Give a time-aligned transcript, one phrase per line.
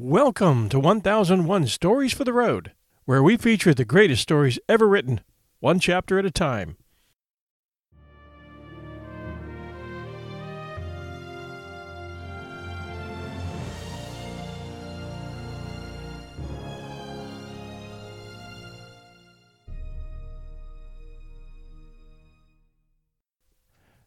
[0.00, 2.70] Welcome to 1001 Stories for the Road,
[3.04, 5.22] where we feature the greatest stories ever written,
[5.58, 6.76] one chapter at a time.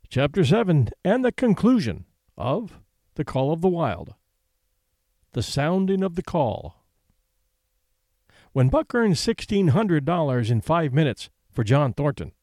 [0.09, 2.05] Chapter 7 and the conclusion
[2.37, 2.79] of
[3.15, 4.15] The Call of the Wild.
[5.33, 6.83] The Sounding of the Call.
[8.51, 12.33] When Buck earned $1,600 in five minutes for John Thornton,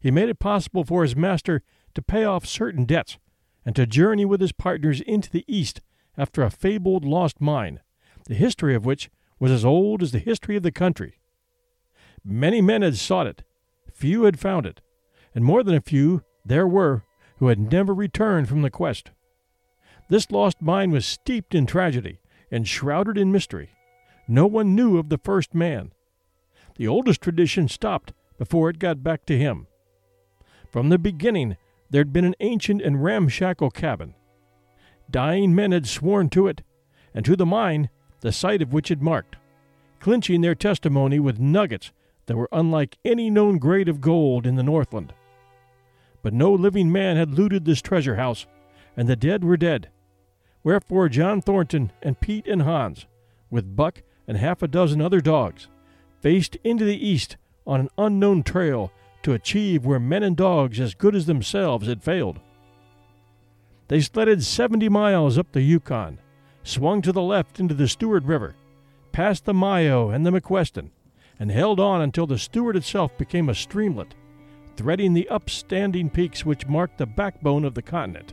[0.00, 1.60] he made it possible for his master
[1.94, 3.18] to pay off certain debts
[3.66, 5.82] and to journey with his partners into the East
[6.16, 7.80] after a fabled lost mine,
[8.24, 11.20] the history of which was as old as the history of the country.
[12.24, 13.42] Many men had sought it,
[13.92, 14.80] few had found it,
[15.34, 17.04] and more than a few there were
[17.36, 19.10] who had never returned from the quest.
[20.08, 22.18] This lost mine was steeped in tragedy
[22.50, 23.70] and shrouded in mystery.
[24.26, 25.92] No one knew of the first man.
[26.76, 29.66] The oldest tradition stopped before it got back to him.
[30.70, 31.56] From the beginning,
[31.90, 34.14] there'd been an ancient and ramshackle cabin.
[35.10, 36.62] Dying men had sworn to it,
[37.12, 37.90] and to the mine,
[38.20, 39.36] the site of which it marked,
[39.98, 41.92] clinching their testimony with nuggets
[42.26, 45.12] that were unlike any known grade of gold in the Northland.
[46.22, 48.46] But no living man had looted this treasure house,
[48.96, 49.88] and the dead were dead.
[50.62, 53.06] Wherefore John Thornton and Pete and Hans,
[53.50, 55.68] with Buck and half a dozen other dogs,
[56.20, 60.94] faced into the east on an unknown trail to achieve where men and dogs as
[60.94, 62.40] good as themselves had failed.
[63.88, 66.18] They sledded 70 miles up the Yukon,
[66.62, 68.54] swung to the left into the Stewart River,
[69.12, 70.90] passed the Mayo and the McQuestion,
[71.38, 74.14] and held on until the Stewart itself became a streamlet,
[74.76, 78.32] threading the upstanding peaks which marked the backbone of the continent.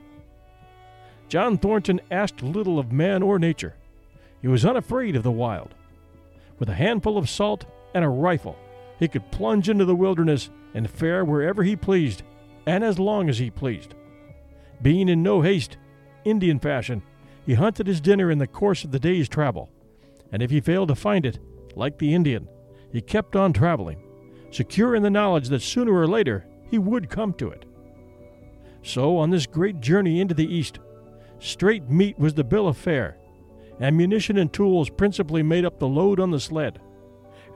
[1.29, 3.75] John Thornton asked little of man or nature.
[4.41, 5.73] He was unafraid of the wild.
[6.59, 8.57] With a handful of salt and a rifle,
[8.99, 12.23] he could plunge into the wilderness and fare wherever he pleased,
[12.65, 13.93] and as long as he pleased.
[14.81, 15.77] Being in no haste,
[16.23, 17.01] Indian fashion,
[17.45, 19.69] he hunted his dinner in the course of the day's travel,
[20.31, 21.39] and if he failed to find it,
[21.75, 22.47] like the Indian,
[22.91, 24.01] he kept on traveling,
[24.51, 27.65] secure in the knowledge that sooner or later he would come to it.
[28.83, 30.79] So, on this great journey into the East,
[31.39, 33.17] Straight meat was the bill of fare.
[33.79, 36.79] Ammunition and tools principally made up the load on the sled,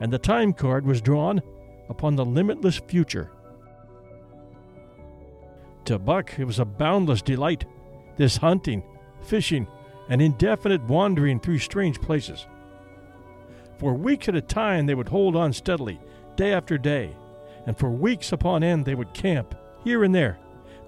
[0.00, 1.42] and the time card was drawn
[1.88, 3.30] upon the limitless future.
[5.86, 7.64] To Buck, it was a boundless delight,
[8.16, 8.84] this hunting,
[9.22, 9.66] fishing,
[10.08, 12.46] and indefinite wandering through strange places.
[13.78, 16.00] For weeks at a time, they would hold on steadily,
[16.36, 17.16] day after day,
[17.66, 20.38] and for weeks upon end, they would camp, here and there,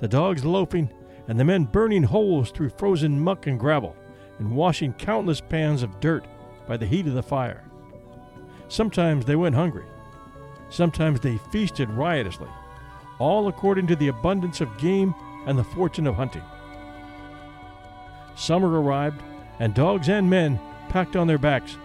[0.01, 0.89] the dogs loafing
[1.29, 3.97] and the men burning holes through frozen muck and gravel,
[4.39, 6.25] and washing countless pans of dirt
[6.67, 7.65] by the heat of the fire.
[8.69, 9.85] Sometimes they went hungry.
[10.71, 12.49] Sometimes they feasted riotously,
[13.19, 15.15] all according to the abundance of game
[15.47, 16.43] and the fortune of hunting.
[18.35, 19.23] Summer arrived,
[19.61, 21.77] and dogs and men packed on their backs,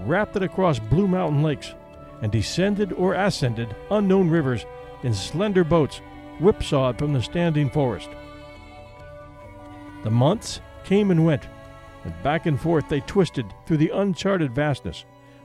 [0.00, 1.74] rafted across Blue Mountain lakes,
[2.20, 4.66] and descended or ascended unknown rivers
[5.02, 6.00] in slender boats
[6.40, 8.10] whipsawed from the standing forest.
[10.02, 11.48] The months came and went,
[12.04, 15.04] and back and forth they twisted through the uncharted vastness,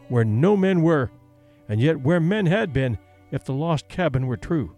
[0.09, 1.09] where no men were,
[1.67, 2.97] and yet where men had been
[3.31, 4.75] if the lost cabin were true.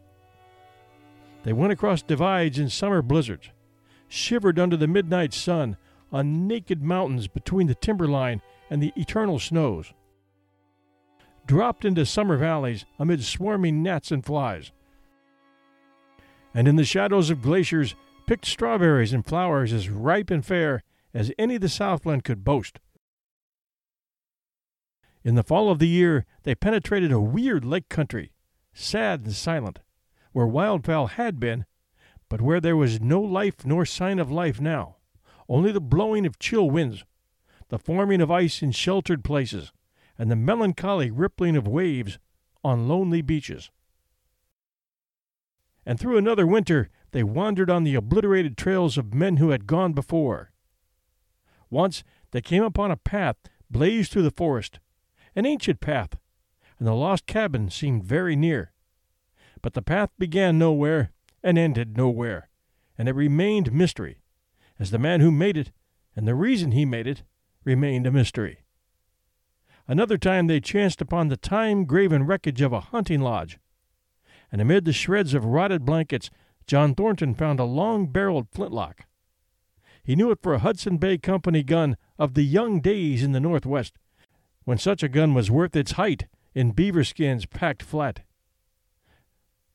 [1.44, 3.50] They went across divides in summer blizzards,
[4.08, 5.76] shivered under the midnight sun
[6.12, 9.92] on naked mountains between the timberline and the eternal snows,
[11.46, 14.72] dropped into summer valleys amid swarming gnats and flies,
[16.54, 17.96] and in the shadows of glaciers
[18.26, 20.84] picked strawberries and flowers as ripe and fair
[21.14, 22.80] as any the Southland could boast.
[25.24, 28.34] In the fall of the year, they penetrated a weird lake country,
[28.74, 29.80] sad and silent,
[30.34, 31.66] where wildfowl had been,
[32.30, 34.98] but where there was no life nor sign of life now,
[35.48, 37.06] only the blowing of chill winds,
[37.70, 39.72] the forming of ice in sheltered places,
[40.18, 42.20] and the melancholy rippling of waves
[42.64, 43.72] on lonely beaches.
[45.86, 49.94] And through another winter they wandered on the obliterated trails of men who had gone
[49.94, 50.52] before.
[51.70, 53.38] Once they came upon a path
[53.70, 54.80] blazed through the forest,
[55.36, 56.18] an ancient path,
[56.80, 58.74] and the lost cabin seemed very near.
[59.62, 62.50] But the path began nowhere and ended nowhere,
[62.98, 64.20] and it remained mystery,
[64.80, 65.72] as the man who made it
[66.16, 67.24] and the reason he made it
[67.64, 68.60] remained a mystery.
[69.88, 73.60] Another time they chanced upon the time graven wreckage of a hunting lodge,
[74.54, 76.30] and amid the shreds of rotted blankets,
[76.68, 79.08] John Thornton found a long barreled flintlock.
[80.04, 83.40] He knew it for a Hudson Bay Company gun of the young days in the
[83.40, 83.96] Northwest,
[84.64, 88.22] when such a gun was worth its height in beaver skins packed flat.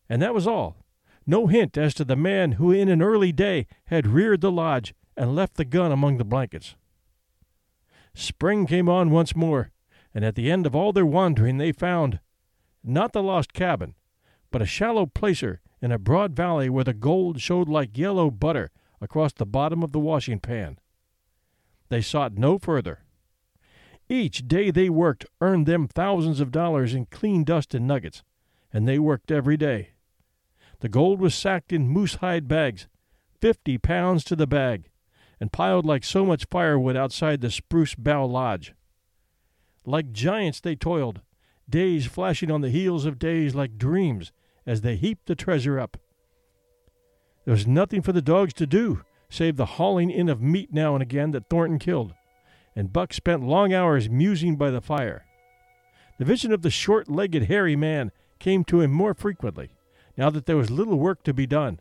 [0.09, 0.77] And that was all.
[1.27, 4.95] No hint as to the man who in an early day had reared the lodge
[5.17, 6.77] and left the gun among the blankets.
[8.15, 9.73] Spring came on once more,
[10.15, 12.21] and at the end of all their wandering they found,
[12.85, 13.95] not the lost cabin,
[14.51, 18.71] but a shallow placer in a broad valley where the gold showed like yellow butter
[19.01, 20.79] across the bottom of the washing pan.
[21.89, 23.01] They sought no further.
[24.09, 28.23] Each day they worked earned them thousands of dollars in clean dust and nuggets,
[28.73, 29.91] and they worked every day.
[30.81, 32.89] The gold was sacked in moose hide bags,
[33.41, 34.91] fifty pounds to the bag,
[35.41, 38.75] and piled like so much firewood outside the Spruce Bough Lodge.
[39.85, 41.21] Like giants they toiled,
[41.69, 44.33] days flashing on the heels of days like dreams
[44.67, 45.97] as they heaped the treasure up.
[47.45, 50.95] There was nothing for the dogs to do save the hauling in of meat now
[50.95, 52.15] and again that Thornton killed
[52.79, 55.25] and Buck spent long hours musing by the fire.
[56.19, 59.71] The vision of the short legged, hairy man came to him more frequently,
[60.17, 61.81] now that there was little work to be done,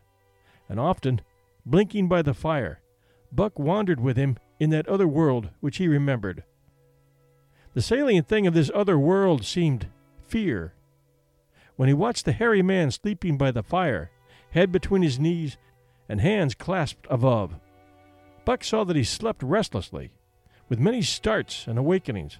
[0.67, 1.21] and often,
[1.67, 2.81] blinking by the fire,
[3.31, 6.43] Buck wandered with him in that other world which he remembered.
[7.77, 9.85] The salient thing of this other world seemed
[10.25, 10.73] fear.
[11.75, 14.09] When he watched the hairy man sleeping by the fire,
[14.49, 15.57] head between his knees
[16.09, 17.53] and hands clasped above,
[18.45, 20.09] Buck saw that he slept restlessly
[20.67, 22.39] with many starts and awakenings,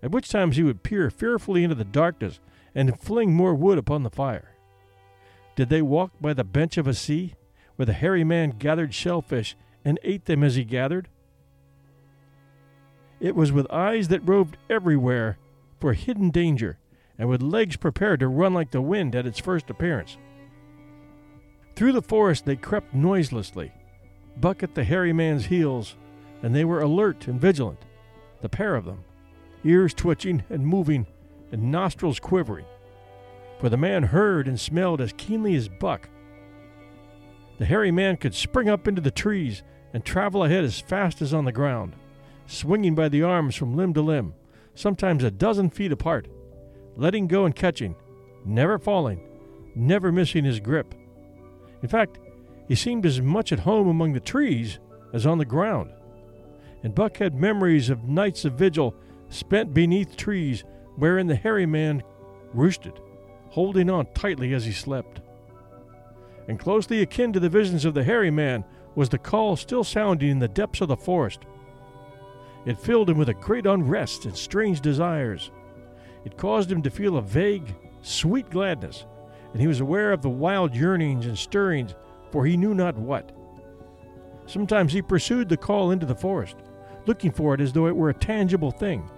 [0.00, 2.38] at which times he would peer fearfully into the darkness
[2.72, 4.54] and fling more wood upon the fire.
[5.56, 7.34] Did they walk by the bench of a sea,
[7.74, 11.08] where the hairy man gathered shellfish and ate them as he gathered?
[13.20, 15.38] It was with eyes that roved everywhere
[15.80, 16.78] for hidden danger,
[17.18, 20.18] and with legs prepared to run like the wind at its first appearance.
[21.74, 23.72] Through the forest they crept noiselessly,
[24.38, 25.96] Buck at the hairy man's heels,
[26.42, 27.84] and they were alert and vigilant,
[28.42, 29.04] the pair of them,
[29.64, 31.06] ears twitching and moving
[31.52, 32.66] and nostrils quivering.
[33.60, 36.10] For the man heard and smelled as keenly as Buck.
[37.58, 39.62] The hairy man could spring up into the trees
[39.94, 41.96] and travel ahead as fast as on the ground,
[42.46, 44.34] swinging by the arms from limb to limb,
[44.74, 46.28] sometimes a dozen feet apart,
[46.96, 47.94] letting go and catching,
[48.44, 49.20] never falling,
[49.74, 50.94] never missing his grip.
[51.82, 52.18] In fact,
[52.68, 54.78] he seemed as much at home among the trees
[55.12, 55.92] as on the ground
[56.86, 58.94] and Buck had memories of nights of vigil
[59.28, 60.62] spent beneath trees
[60.94, 62.00] wherein the hairy man
[62.54, 62.92] roosted,
[63.48, 65.20] holding on tightly as he slept.
[66.46, 70.30] And closely akin to the visions of the hairy man was the call still sounding
[70.30, 71.40] in the depths of the forest.
[72.66, 75.52] It filled him with a great unrest and strange desires.
[76.24, 79.06] It caused him to feel a vague, sweet gladness,
[79.52, 81.94] and he was aware of the wild yearnings and stirrings
[82.32, 83.30] for he knew not what.
[84.46, 86.56] Sometimes he pursued the call into the forest,
[87.06, 89.08] looking for it as though it were a tangible thing,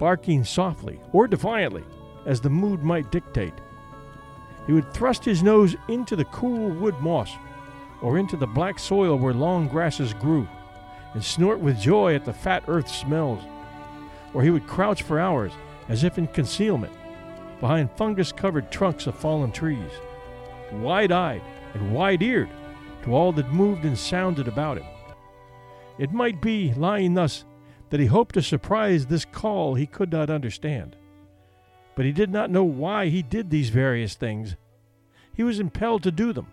[0.00, 1.84] barking softly or defiantly
[2.26, 3.54] as the mood might dictate.
[4.66, 7.32] He would thrust his nose into the cool wood moss
[8.00, 10.48] or into the black soil where long grasses grew
[11.14, 13.42] and snort with joy at the fat earth smells.
[14.34, 15.52] Or he would crouch for hours
[15.88, 16.92] as if in concealment
[17.60, 19.92] behind fungus covered trunks of fallen trees.
[20.72, 21.42] Wide eyed
[21.74, 22.48] and wide eared,
[23.04, 24.86] to all that moved and sounded about him.
[25.98, 27.44] It might be, lying thus,
[27.90, 30.96] that he hoped to surprise this call he could not understand.
[31.94, 34.56] But he did not know why he did these various things.
[35.34, 36.46] He was impelled to do them,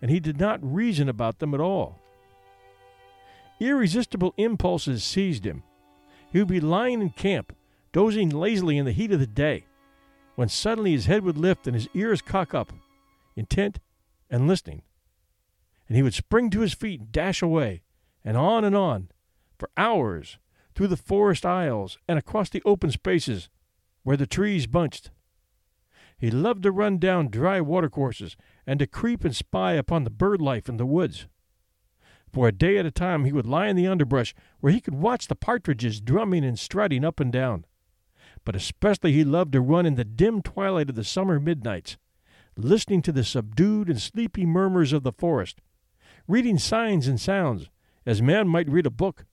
[0.00, 2.00] and he did not reason about them at all.
[3.58, 5.62] Irresistible impulses seized him.
[6.30, 7.56] He would be lying in camp,
[7.92, 9.64] dozing lazily in the heat of the day,
[10.34, 12.72] when suddenly his head would lift and his ears cock up,
[13.34, 13.78] intent
[14.28, 14.82] and listening.
[15.88, 17.82] And he would spring to his feet and dash away,
[18.24, 19.08] and on and on,
[19.58, 20.38] for hours,
[20.74, 23.48] through the forest aisles and across the open spaces
[24.02, 25.10] where the trees bunched.
[26.18, 28.36] He loved to run down dry watercourses
[28.66, 31.26] and to creep and spy upon the bird life in the woods.
[32.36, 34.94] For a day at a time he would lie in the underbrush where he could
[34.94, 37.64] watch the partridges drumming and strutting up and down.
[38.44, 41.96] But especially he loved to run in the dim twilight of the summer midnights,
[42.54, 45.62] listening to the subdued and sleepy murmurs of the forest,
[46.28, 47.70] reading signs and sounds,
[48.04, 49.24] as man might read a book,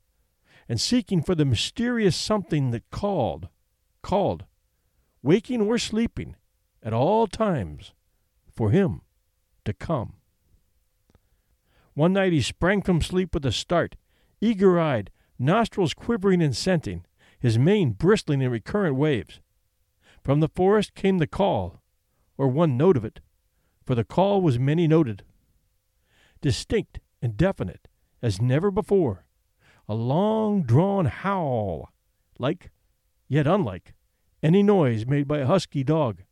[0.70, 3.50] and seeking for the mysterious something that called,
[4.02, 4.46] called,
[5.22, 6.38] waking or sleeping,
[6.82, 7.92] at all times,
[8.56, 9.02] for him
[9.66, 10.14] to come.
[11.94, 13.96] One night he sprang from sleep with a start,
[14.42, 17.06] eager eyed, nostrils quivering and scenting,
[17.40, 19.42] his mane bristling in recurrent waves.
[20.24, 21.84] From the forest came the call,
[22.38, 23.20] or one note of it,
[23.86, 25.24] for the call was many noted.
[26.42, 27.88] Distinct and definite
[28.22, 29.26] as never before,
[29.88, 31.92] a long drawn howl,
[32.40, 32.72] like,
[33.28, 33.94] yet unlike,
[34.42, 36.24] any noise made by a husky dog.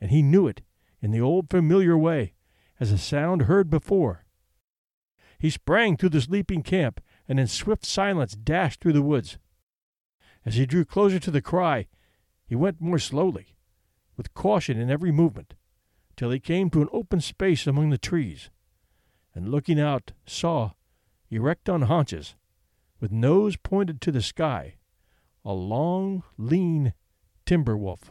[0.00, 0.62] And he knew it
[1.00, 2.34] in the old familiar way
[2.78, 4.24] as a sound heard before
[5.38, 9.38] he sprang through the sleeping camp and in swift silence dashed through the woods.
[10.44, 11.86] As he drew closer to the cry,
[12.46, 13.54] he went more slowly,
[14.16, 15.54] with caution in every movement,
[16.16, 18.50] till he came to an open space among the trees,
[19.34, 20.72] and looking out saw,
[21.30, 22.34] erect on haunches,
[23.00, 24.76] with nose pointed to the sky,
[25.44, 26.94] a long, lean
[27.46, 28.10] timber wolf.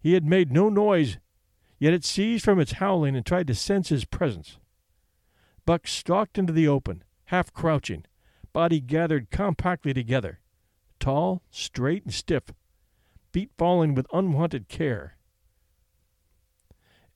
[0.00, 1.18] He had made no noise,
[1.78, 4.58] yet it ceased from its howling and tried to sense his presence.
[5.66, 8.04] Buck stalked into the open, half crouching,
[8.52, 10.38] body gathered compactly together,
[11.00, 12.44] tall, straight, and stiff,
[13.32, 15.18] feet falling with unwonted care.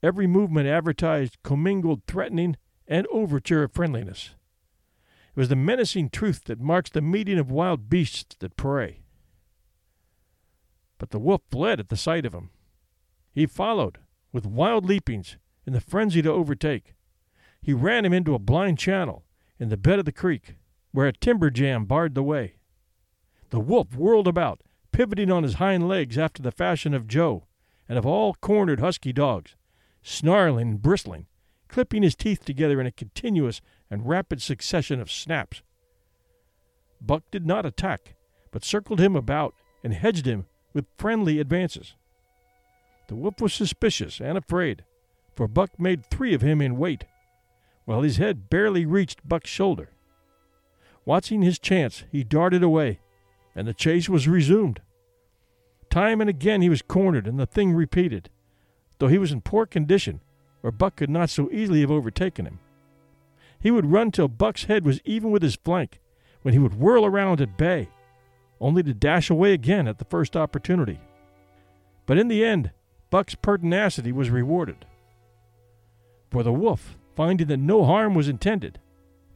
[0.02, 2.56] Every movement advertised commingled threatening
[2.88, 4.34] and overture of friendliness.
[5.36, 9.02] It was the menacing truth that marks the meeting of wild beasts that prey.
[10.98, 12.50] But the wolf fled at the sight of him.
[13.32, 13.98] He followed,
[14.32, 16.94] with wild leapings, in the frenzy to overtake.
[17.62, 19.24] He ran him into a blind channel
[19.58, 20.56] in the bed of the creek,
[20.92, 22.54] where a timber jam barred the way.
[23.50, 24.60] The wolf whirled about,
[24.92, 27.46] pivoting on his hind legs after the fashion of Joe
[27.88, 29.56] and of all cornered husky dogs,
[30.02, 31.26] snarling and bristling,
[31.68, 35.62] clipping his teeth together in a continuous and rapid succession of snaps.
[37.00, 38.14] Buck did not attack,
[38.50, 41.94] but circled him about and hedged him with friendly advances.
[43.08, 44.84] The wolf was suspicious and afraid,
[45.34, 47.04] for Buck made three of him in weight
[47.84, 49.90] while his head barely reached Buck's shoulder.
[51.04, 53.00] Watching his chance, he darted away,
[53.54, 54.80] and the chase was resumed.
[55.88, 58.30] Time and again he was cornered, and the thing repeated,
[58.98, 60.20] though he was in poor condition,
[60.62, 62.58] or Buck could not so easily have overtaken him.
[63.58, 66.00] He would run till Buck's head was even with his flank,
[66.42, 67.88] when he would whirl around at bay,
[68.60, 71.00] only to dash away again at the first opportunity.
[72.06, 72.70] But in the end,
[73.10, 74.86] Buck's pertinacity was rewarded.
[76.30, 78.80] For the wolf, finding that no harm was intended,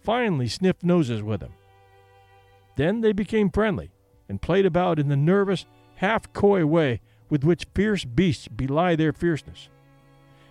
[0.01, 1.53] finally sniffed noses with him.
[2.77, 3.91] Then they became friendly
[4.27, 9.13] and played about in the nervous, half coy way with which fierce beasts belie their
[9.13, 9.69] fierceness.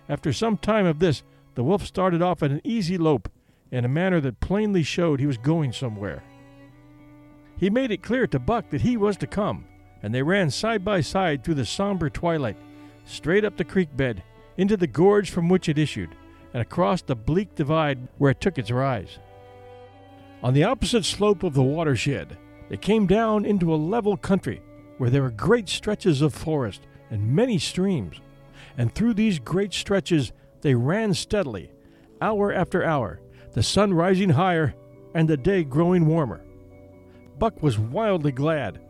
[0.08, 1.24] After some time of this,
[1.56, 3.28] the wolf started off at an easy lope
[3.72, 6.22] in a manner that plainly showed he was going somewhere.
[7.56, 9.64] He made it clear to Buck that he was to come,
[10.04, 12.56] and they ran side by side through the somber twilight,
[13.04, 14.22] straight up the creek bed,
[14.56, 16.10] into the gorge from which it issued,
[16.54, 19.18] and across the bleak divide where it took its rise.
[20.42, 24.62] On the opposite slope of the watershed, they came down into a level country
[24.96, 28.20] where there were great stretches of forest and many streams,
[28.78, 31.70] and through these great stretches they ran steadily,
[32.20, 33.20] hour after hour,
[33.52, 34.74] the sun rising higher
[35.14, 36.42] and the day growing warmer.
[37.38, 38.80] Buck was wildly glad.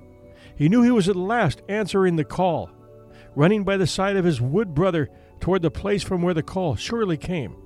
[0.57, 2.71] He knew he was at last answering the call,
[3.35, 5.09] running by the side of his wood brother
[5.41, 7.57] toward the place from where the call surely came.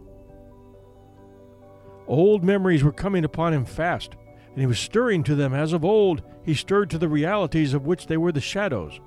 [2.06, 4.16] Old memories were coming upon him fast,
[4.50, 7.86] and he was stirring to them as of old he stirred to the realities of
[7.86, 9.00] which they were the shadows.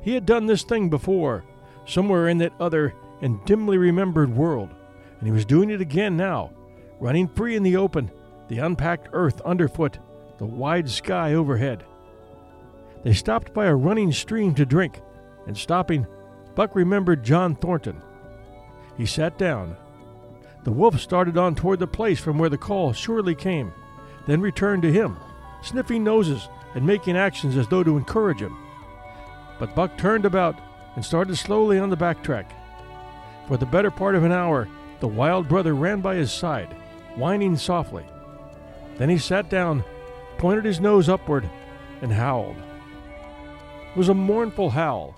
[0.00, 1.44] He had done this thing before,
[1.84, 4.70] somewhere in that other and dimly remembered world,
[5.18, 6.52] and he was doing it again now,
[7.00, 8.10] running free in the open,
[8.48, 9.98] the unpacked earth underfoot,
[10.38, 11.84] the wide sky overhead.
[13.02, 15.00] They stopped by a running stream to drink,
[15.46, 16.06] and stopping,
[16.54, 18.00] Buck remembered John Thornton.
[18.96, 19.76] He sat down.
[20.62, 23.72] The wolf started on toward the place from where the call surely came,
[24.26, 25.18] then returned to him,
[25.62, 28.56] sniffing noses and making actions as though to encourage him.
[29.58, 30.56] But Buck turned about
[30.96, 32.52] and started slowly on the back track.
[33.48, 34.68] For the better part of an hour,
[35.00, 36.74] the wild brother ran by his side,
[37.16, 38.04] whining softly.
[38.96, 39.84] Then he sat down,
[40.38, 41.48] pointed his nose upward,
[42.00, 42.56] and howled.
[42.56, 45.14] It was a mournful howl,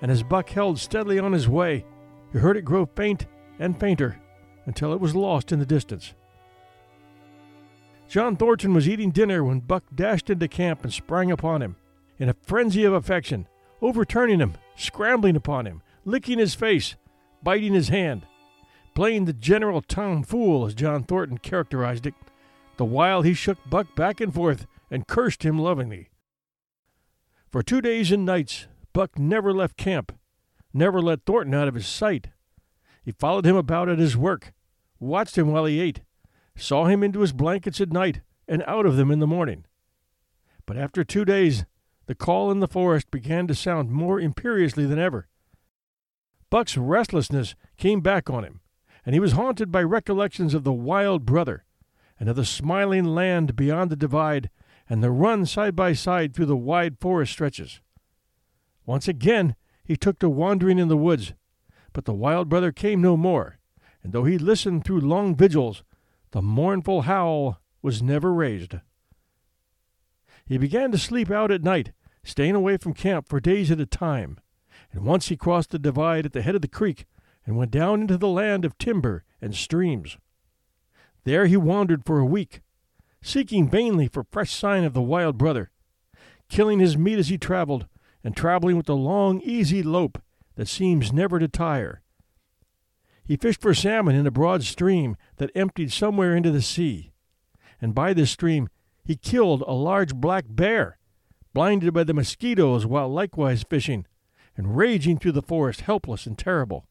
[0.00, 1.84] and as Buck held steadily on his way,
[2.32, 3.26] he heard it grow faint
[3.58, 4.20] and fainter
[4.66, 6.14] until it was lost in the distance.
[8.08, 11.76] John Thornton was eating dinner when Buck dashed into camp and sprang upon him.
[12.18, 13.48] In a frenzy of affection,
[13.82, 16.94] overturning him, scrambling upon him, licking his face,
[17.42, 18.26] biting his hand,
[18.94, 22.14] playing the general town fool, as John Thornton characterized it,
[22.76, 26.08] the while he shook Buck back and forth and cursed him lovingly.
[27.50, 30.18] For two days and nights, Buck never left camp,
[30.72, 32.28] never let Thornton out of his sight.
[33.04, 34.54] He followed him about at his work,
[34.98, 36.00] watched him while he ate,
[36.56, 39.66] saw him into his blankets at night and out of them in the morning.
[40.64, 41.66] But after two days,
[42.06, 45.28] the call in the forest began to sound more imperiously than ever.
[46.48, 48.62] Buck's restlessness came back on him,
[49.04, 51.66] and he was haunted by recollections of the wild brother,
[52.18, 54.48] and of the smiling land beyond the divide,
[54.88, 57.82] and the run side by side through the wide forest stretches.
[58.86, 61.34] Once again he took to wandering in the woods,
[61.92, 63.58] but the wild brother came no more,
[64.02, 65.82] and though he listened through long vigils,
[66.30, 68.76] the mournful howl was never raised.
[70.46, 73.86] He began to sleep out at night, staying away from camp for days at a
[73.86, 74.38] time,
[74.92, 77.06] and once he crossed the divide at the head of the creek
[77.44, 80.16] and went down into the land of timber and streams.
[81.24, 82.60] There he wandered for a week,
[83.22, 85.70] seeking vainly for fresh sign of the wild brother,
[86.48, 87.86] killing his meat as he traveled,
[88.26, 90.20] and traveling with the long, easy lope
[90.56, 92.02] that seems never to tire.
[93.24, 97.12] He fished for salmon in a broad stream that emptied somewhere into the sea,
[97.80, 98.68] and by this stream
[99.04, 100.98] he killed a large black bear,
[101.54, 104.06] blinded by the mosquitoes while likewise fishing,
[104.56, 106.88] and raging through the forest helpless and terrible.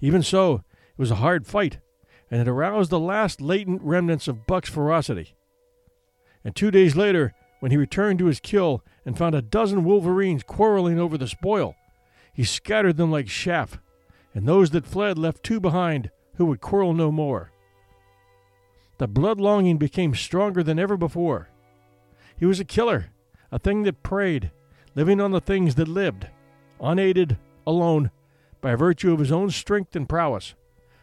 [0.00, 1.80] Even so, it was a hard fight,
[2.30, 5.34] and it aroused the last latent remnants of Buck's ferocity.
[6.44, 10.42] And two days later, when he returned to his kill and found a dozen wolverines
[10.42, 11.74] quarreling over the spoil,
[12.32, 13.78] he scattered them like chaff,
[14.34, 17.50] and those that fled left two behind who would quarrel no more.
[18.98, 21.48] The blood longing became stronger than ever before.
[22.36, 23.10] He was a killer,
[23.50, 24.50] a thing that preyed,
[24.94, 26.28] living on the things that lived,
[26.80, 28.10] unaided, alone,
[28.60, 30.54] by virtue of his own strength and prowess,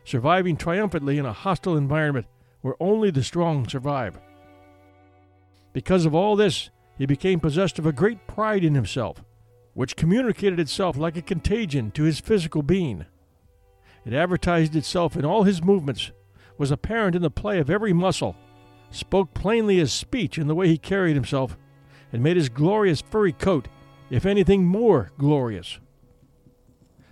[0.04, 2.28] surviving triumphantly in a hostile environment
[2.62, 4.20] where only the strong survive.
[5.74, 9.24] Because of all this, he became possessed of a great pride in himself,
[9.74, 13.06] which communicated itself like a contagion to his physical being.
[14.06, 16.12] It advertised itself in all his movements,
[16.58, 18.36] was apparent in the play of every muscle,
[18.90, 21.58] spoke plainly as speech in the way he carried himself,
[22.12, 23.68] and made his glorious furry coat,
[24.10, 25.80] if anything, more glorious.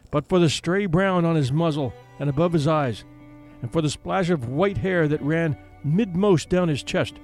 [0.10, 3.04] But for the stray brown on his muzzle and above his eyes,
[3.62, 7.16] and for the splash of white hair that ran midmost down his chest,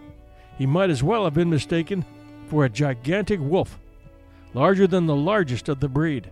[0.57, 2.05] he might as well have been mistaken
[2.51, 3.79] for a gigantic wolf,
[4.53, 6.29] larger than the largest of the breed.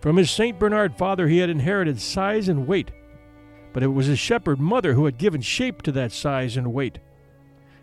[0.00, 0.56] From his St.
[0.60, 2.92] Bernard father he had inherited size and weight,
[3.72, 7.00] but it was his shepherd mother who had given shape to that size and weight.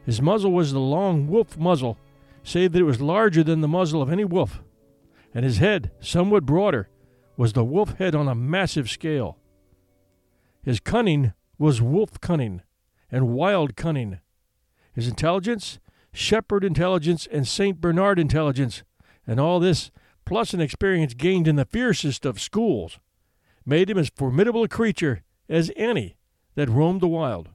[0.06, 1.98] His muzzle was the long wolf muzzle,
[2.42, 4.64] save that it was larger than the muzzle of any wolf,
[5.34, 6.88] and his head, somewhat broader,
[7.36, 9.38] was the wolf head on a massive scale.
[10.64, 12.62] His cunning was wolf cunning
[13.12, 14.22] and wild cunning.
[14.94, 15.81] His intelligence,
[16.14, 17.80] shepherd intelligence, and St.
[17.80, 18.84] Bernard intelligence,
[19.26, 19.92] and all this,
[20.26, 23.00] plus an experience gained in the fiercest of schools,
[23.66, 26.18] made him as formidable a creature as any
[26.56, 27.50] that roamed the wild.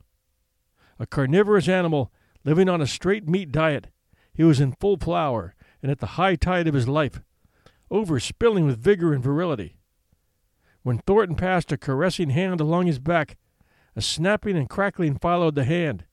[0.99, 2.13] A carnivorous animal
[2.45, 3.89] living on a straight meat diet,
[4.33, 7.21] he was in full flower and at the high tide of his life,
[7.91, 9.77] overspilling with vigor and virility.
[10.83, 13.37] When Thornton passed a caressing hand along his back,
[13.95, 16.05] a snapping and crackling followed the hand,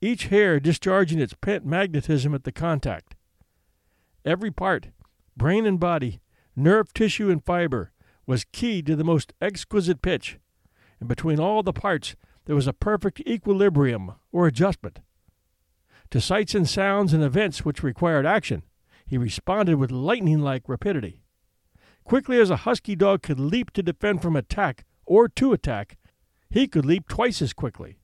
[0.00, 3.14] each hair discharging its pent magnetism at the contact.
[4.24, 4.88] Every part,
[5.36, 6.20] brain and body,
[6.54, 7.92] nerve tissue and fiber,
[8.26, 10.38] was keyed to the most exquisite pitch,
[11.00, 15.00] and between all the parts there was a perfect equilibrium or adjustment.
[16.10, 18.62] To sights and sounds and events which required action,
[19.06, 21.22] he responded with lightning like rapidity.
[22.04, 25.96] Quickly as a husky dog could leap to defend from attack or to attack,
[26.48, 27.98] he could leap twice as quickly.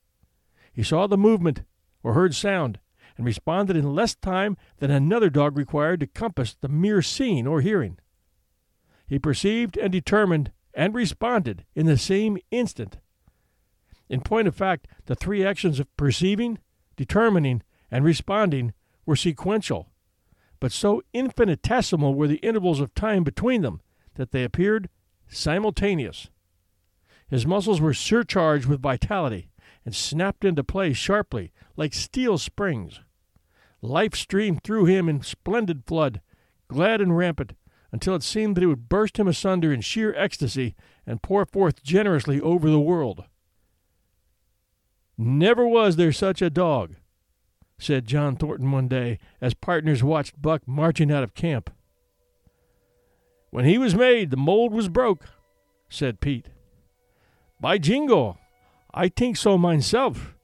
[0.73, 1.63] He saw the movement
[2.03, 2.79] or heard sound
[3.17, 7.61] and responded in less time than another dog required to compass the mere seeing or
[7.61, 7.97] hearing.
[9.07, 12.97] He perceived and determined and responded in the same instant.
[14.09, 16.59] In point of fact, the three actions of perceiving,
[16.95, 17.61] determining,
[17.91, 18.73] and responding
[19.05, 19.89] were sequential,
[20.59, 23.81] but so infinitesimal were the intervals of time between them
[24.15, 24.89] that they appeared
[25.27, 26.29] simultaneous.
[27.27, 29.49] His muscles were surcharged with vitality
[29.85, 33.01] and snapped into place sharply, like steel springs.
[33.81, 36.21] Life streamed through him in splendid flood,
[36.67, 37.53] glad and rampant,
[37.91, 41.83] until it seemed that it would burst him asunder in sheer ecstasy and pour forth
[41.83, 43.25] generously over the world.
[45.17, 46.95] Never was there such a dog,
[47.77, 51.69] said John Thornton one day as partners watched Buck marching out of camp.
[53.51, 55.25] When he was made, the mold was broke,
[55.87, 56.47] said Pete.
[57.59, 58.39] By jingo,
[58.93, 60.35] I think so myself,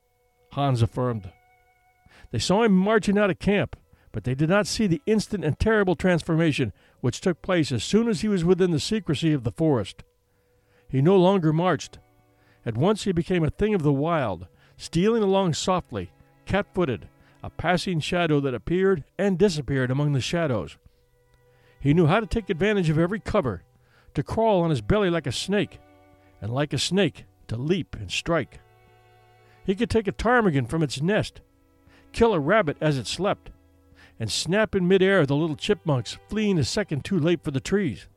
[0.54, 1.32] Hans affirmed.
[2.32, 3.76] They saw him marching out of camp,
[4.12, 8.08] but they did not see the instant and terrible transformation which took place as soon
[8.08, 10.04] as he was within the secrecy of the forest.
[10.88, 12.00] He no longer marched.
[12.66, 16.12] At once he became a thing of the wild, stealing along softly,
[16.46, 17.08] cat footed,
[17.44, 20.78] a passing shadow that appeared and disappeared among the shadows.
[21.80, 23.64] He knew how to take advantage of every cover,
[24.16, 25.80] to crawl on his belly like a snake,
[26.42, 28.60] and like a snake to leap and strike.
[29.66, 31.42] He could take a ptarmigan from its nest,
[32.12, 33.52] kill a rabbit as it slept,
[34.20, 38.08] and snap in midair the little chipmunks fleeing a second too late for the trees.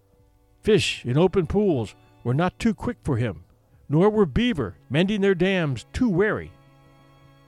[0.63, 3.45] Fish in open pools were not too quick for him,
[3.89, 6.53] nor were beaver, mending their dams, too wary.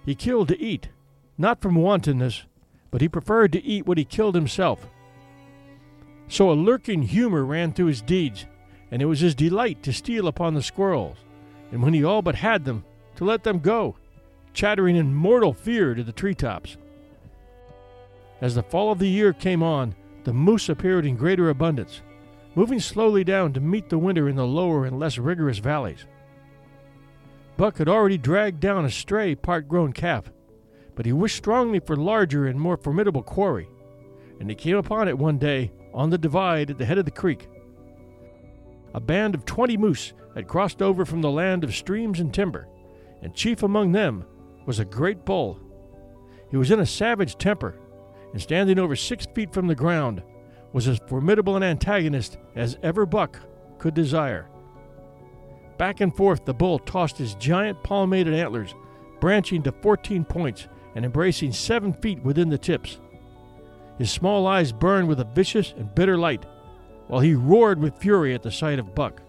[0.04, 0.88] He killed to eat,
[1.38, 2.44] not from wantonness,
[2.90, 4.86] but he preferred to eat what he killed himself.
[6.28, 8.46] So a lurking humor ran through his deeds,
[8.90, 11.16] and it was his delight to steal upon the squirrels,
[11.74, 12.84] and when he all but had them,
[13.16, 13.96] to let them go,
[14.52, 16.76] chattering in mortal fear to the treetops.
[18.40, 22.00] As the fall of the year came on, the moose appeared in greater abundance,
[22.54, 26.06] moving slowly down to meet the winter in the lower and less rigorous valleys.
[27.56, 30.30] Buck had already dragged down a stray part grown calf,
[30.94, 33.68] but he wished strongly for larger and more formidable quarry,
[34.38, 37.10] and he came upon it one day on the divide at the head of the
[37.10, 37.48] creek.
[38.94, 42.68] A band of twenty moose had crossed over from the land of streams and timber,
[43.22, 44.24] and chief among them
[44.66, 45.60] was a great bull.
[46.50, 47.78] He was in a savage temper,
[48.32, 50.22] and standing over six feet from the ground,
[50.72, 53.38] was as formidable an antagonist as ever buck
[53.78, 54.48] could desire.
[55.78, 58.74] Back and forth the bull tossed his giant palmated antlers,
[59.20, 63.00] branching to fourteen points and embracing seven feet within the tips.
[63.98, 66.44] His small eyes burned with a vicious and bitter light,
[67.06, 69.20] while he roared with fury at the sight of Buck.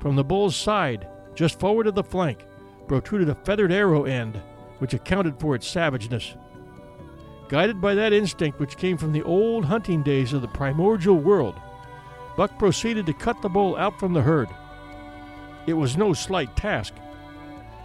[0.00, 2.44] From the bull's side, just forward of the flank,
[2.86, 4.40] protruded a feathered arrow end,
[4.78, 6.34] which accounted for its savageness.
[7.48, 11.54] Guided by that instinct which came from the old hunting days of the primordial world,
[12.36, 14.48] Buck proceeded to cut the bull out from the herd.
[15.66, 16.94] It was no slight task.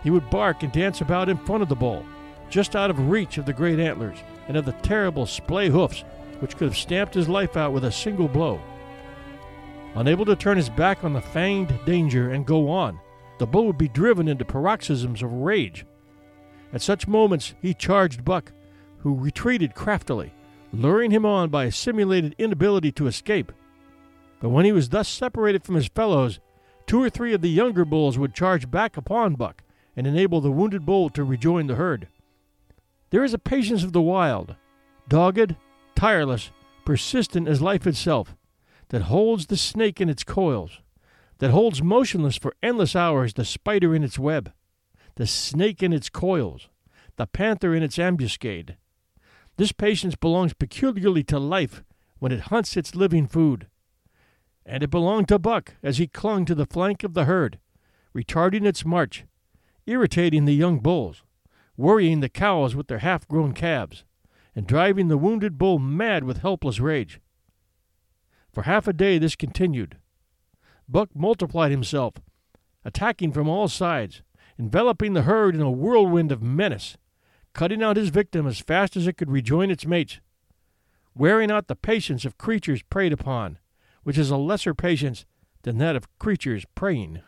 [0.03, 2.05] He would bark and dance about in front of the bull,
[2.49, 6.03] just out of reach of the great antlers and of the terrible splay hoofs
[6.39, 8.61] which could have stamped his life out with a single blow.
[9.95, 12.99] Unable to turn his back on the fanged danger and go on,
[13.37, 15.85] the bull would be driven into paroxysms of rage.
[16.73, 18.51] At such moments he charged Buck,
[18.97, 20.33] who retreated craftily,
[20.71, 23.51] luring him on by a simulated inability to escape.
[24.39, 26.39] But when he was thus separated from his fellows,
[26.87, 29.61] two or three of the younger bulls would charge back upon Buck
[29.95, 32.07] and enable the wounded bull to rejoin the herd.
[33.11, 34.55] There is a patience of the wild,
[35.07, 35.55] dogged,
[35.95, 36.49] tireless,
[36.83, 38.35] persistent as life itself,
[38.93, 40.79] that holds the snake in its coils,
[41.39, 44.53] that holds motionless for endless hours the spider in its web,
[45.15, 46.69] the snake in its coils,
[47.15, 48.77] the panther in its ambuscade.
[49.57, 51.83] This patience belongs peculiarly to life
[52.19, 53.65] when it hunts its living food.
[54.63, 57.57] And it belonged to Buck as he clung to the flank of the herd,
[58.15, 59.25] retarding its march,
[59.87, 61.23] irritating the young bulls,
[61.75, 64.03] worrying the cows with their half grown calves,
[64.55, 67.19] and driving the wounded bull mad with helpless rage.
[68.53, 69.97] For half a day this continued.
[70.87, 72.15] Buck multiplied himself,
[72.85, 74.21] attacking from all sides,
[74.59, 76.97] enveloping the herd in a whirlwind of menace,
[77.53, 80.19] cutting out his victim as fast as it could rejoin its mates,
[81.15, 83.57] wearing out the patience of creatures preyed upon,
[84.03, 85.25] which is a lesser patience
[85.63, 87.21] than that of creatures preying.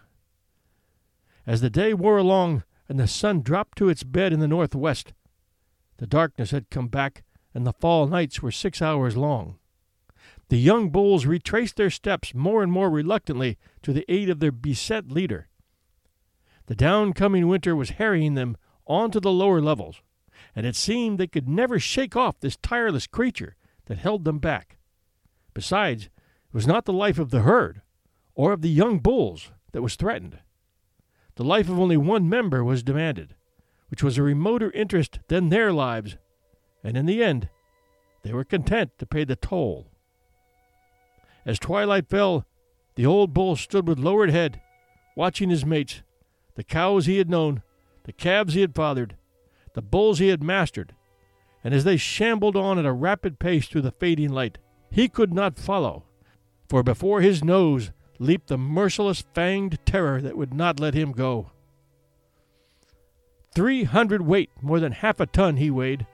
[1.47, 5.13] As the day wore along, and the sun dropped to its bed in the northwest.
[5.97, 9.57] The darkness had come back, and the fall nights were six hours long.
[10.49, 14.51] The young bulls retraced their steps more and more reluctantly to the aid of their
[14.51, 15.47] beset leader.
[16.67, 20.01] The downcoming winter was harrying them on to the lower levels,
[20.55, 23.55] and it seemed they could never shake off this tireless creature
[23.86, 24.77] that held them back.
[25.53, 27.81] Besides, it was not the life of the herd
[28.36, 30.39] or of the young bulls that was threatened.
[31.36, 33.36] The life of only one member was demanded,
[33.89, 36.17] which was a remoter interest than their lives,
[36.84, 37.49] and in the end,
[38.23, 39.91] they were content to pay the toll.
[41.45, 42.45] As twilight fell,
[42.95, 44.62] the old bull stood with lowered head,
[45.15, 46.01] watching his mates,
[46.55, 47.62] the cows he had known,
[48.03, 49.15] the calves he had fathered,
[49.73, 50.95] the bulls he had mastered,
[51.63, 54.58] and as they shambled on at a rapid pace through the fading light,
[54.89, 56.03] he could not follow,
[56.67, 61.51] for before his nose leaped the merciless fanged terror that would not let him go.
[63.53, 66.08] Three hundred weight, more than half a ton he weighed.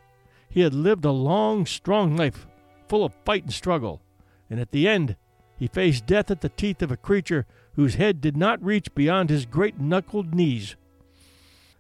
[0.50, 2.48] He had lived a long, strong life,
[2.88, 4.02] full of fight and struggle,
[4.50, 5.15] and at the end
[5.62, 7.45] he faced death at the teeth of a creature
[7.76, 10.76] whose head did not reach beyond his great knuckled knees.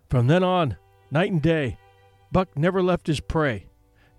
[0.07, 0.77] From then on,
[1.09, 1.79] night and day,
[2.31, 3.65] Buck never left his prey,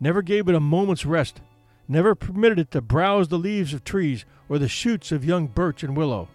[0.00, 1.42] never gave it a moment's rest,
[1.86, 5.84] never permitted it to browse the leaves of trees or the shoots of young birch
[5.84, 6.26] and willow.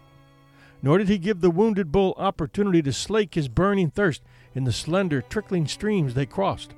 [0.82, 4.24] Nor did he give the wounded bull opportunity to slake his burning thirst
[4.56, 6.76] in the slender, trickling streams they crossed.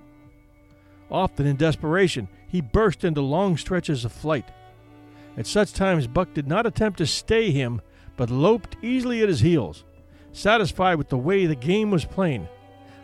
[1.11, 4.49] Often in desperation, he burst into long stretches of flight.
[5.37, 7.81] At such times, Buck did not attempt to stay him,
[8.17, 9.85] but loped easily at his heels,
[10.31, 12.47] satisfied with the way the game was playing,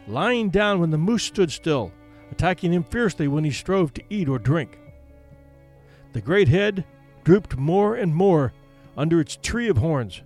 [0.08, 1.92] lying down when the moose stood still,
[2.32, 4.78] attacking him fiercely when he strove to eat or drink.
[6.14, 6.86] The great head
[7.24, 8.54] drooped more and more
[8.98, 10.22] under its tree of horns,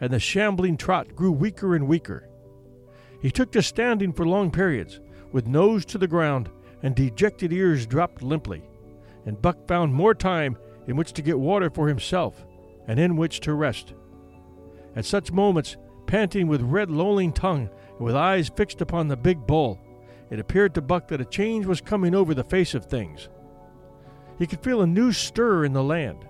[0.00, 2.28] and the shambling trot grew weaker and weaker.
[3.20, 5.00] He took to standing for long periods,
[5.30, 6.50] with nose to the ground
[6.82, 8.62] and dejected ears dropped limply,
[9.24, 12.44] and Buck found more time in which to get water for himself
[12.86, 13.94] and in which to rest.
[14.96, 19.46] At such moments, panting with red lolling tongue and with eyes fixed upon the big
[19.46, 19.80] bull,
[20.30, 23.28] it appeared to Buck that a change was coming over the face of things.
[24.38, 26.26] He could feel a new stir in the land.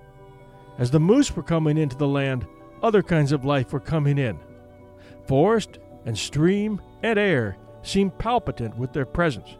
[0.79, 2.47] As the moose were coming into the land,
[2.83, 4.39] other kinds of life were coming in.
[5.27, 9.57] Forest and stream and air seemed palpitant with their presence.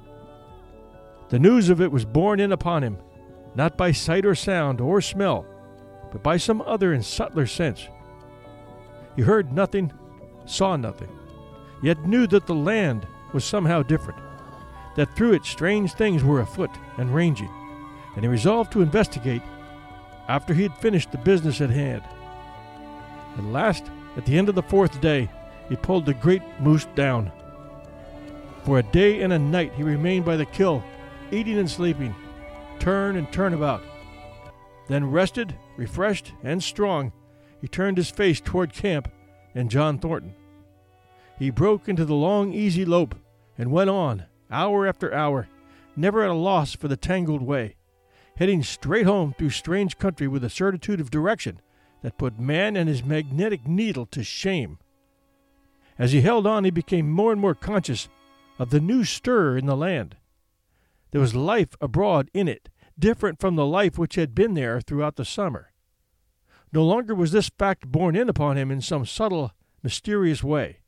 [1.29, 2.99] The news of it was borne in upon him,
[3.55, 5.47] not by sight or sound or smell,
[6.11, 7.89] but by some other and subtler sense.
[9.17, 9.93] He heard nothing,
[10.47, 11.11] saw nothing,
[11.83, 14.21] yet knew that the land was somehow different,
[14.97, 17.51] that through it strange things were afoot and ranging
[18.15, 19.43] and he resolved to investigate
[20.29, 22.03] after he had finished the business at hand.
[23.37, 25.31] At last, at the end of the fourth day,
[25.69, 27.33] he pulled the great moose down.
[28.65, 30.85] For a day and a night he remained by the kill,
[31.31, 32.15] eating and sleeping,
[32.83, 33.83] turn and turn about.
[34.89, 37.13] Then, rested, refreshed, and strong,
[37.61, 39.09] he turned his face toward camp
[39.55, 40.35] and John Thornton.
[41.39, 43.15] He broke into the long, easy lope
[43.57, 45.49] and went on, hour after hour,
[45.97, 47.77] never at a loss for the tangled way
[48.37, 51.61] heading straight home through strange country with a certitude of direction
[52.03, 54.79] that put man and his magnetic needle to shame.
[55.99, 58.09] As he held on, he became more and more conscious
[58.59, 60.17] of the new stir in the land.
[61.13, 65.17] There was life abroad in it, different from the life which had been there throughout
[65.17, 65.73] the summer.
[66.73, 70.81] No longer was this fact borne in upon him in some subtle, mysterious way.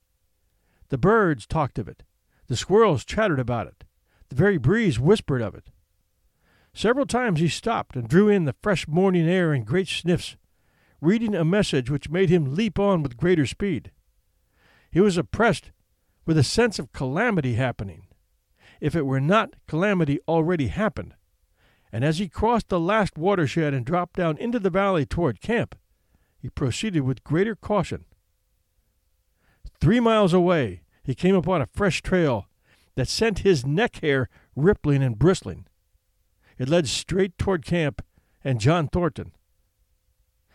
[0.88, 2.02] The birds talked of it,
[2.46, 3.84] the squirrels chattered about it,
[4.30, 5.70] the very breeze whispered of it.
[6.72, 10.36] Several times he stopped and drew in the fresh morning air in great sniffs,
[11.00, 13.92] reading a message which made him leap on with greater speed.
[14.90, 15.70] He was oppressed
[16.24, 18.06] with a sense of calamity happening,
[18.80, 21.14] if it were not calamity already happened,
[21.92, 25.76] and as he crossed the last watershed and dropped down into the valley toward camp,
[26.38, 28.04] he proceeded with greater caution.
[29.80, 32.48] Three miles away, he came upon a fresh trail
[32.96, 35.66] that sent his neck hair rippling and bristling.
[36.58, 38.02] It led straight toward camp
[38.42, 39.32] and John Thornton.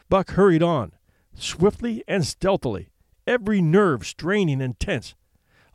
[0.09, 0.93] Buck hurried on,
[1.33, 2.89] swiftly and stealthily,
[3.27, 5.15] every nerve straining and tense,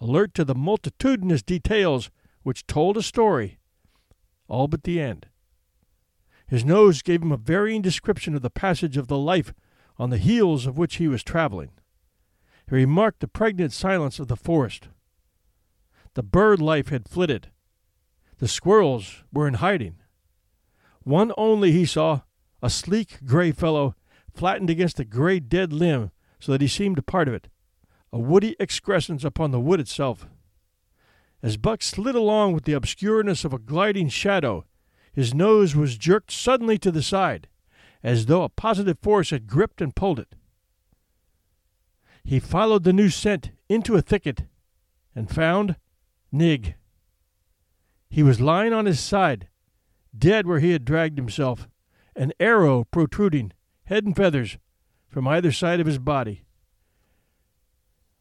[0.01, 2.11] alert to the multitudinous details
[2.45, 3.59] which told a story,
[4.47, 5.27] all but the end.
[6.47, 9.53] His nose gave him a varying description of the passage of the life
[9.99, 11.71] on the heels of which he was traveling.
[12.69, 14.89] He remarked the pregnant silence of the forest.
[16.15, 17.51] The bird life had flitted.
[18.39, 19.97] The squirrels were in hiding.
[21.03, 22.21] One only he saw,
[22.63, 23.95] a sleek gray fellow,
[24.33, 27.49] flattened against a gray dead limb so that he seemed a part of it,
[28.13, 30.27] a woody excrescence upon the wood itself.
[31.45, 34.65] As Buck slid along with the obscureness of a gliding shadow,
[35.13, 37.49] his nose was jerked suddenly to the side,
[38.03, 40.37] as though a positive force had gripped and pulled it.
[42.25, 44.45] He followed the new scent into a thicket
[45.15, 45.77] and found
[46.33, 46.77] Nig.
[48.09, 49.49] He was lying on his side,
[50.17, 51.69] dead where he had dragged himself,
[52.17, 53.53] an arrow protruding,
[53.85, 54.57] head and feathers,
[55.11, 56.47] from either side of his body.